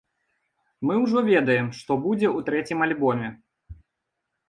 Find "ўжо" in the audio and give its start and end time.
1.03-1.19